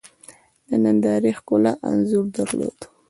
د 0.67 0.69
نندارې 0.83 1.31
ښکلا 1.37 1.73
انځور 1.89 2.25
درلود. 2.35 2.79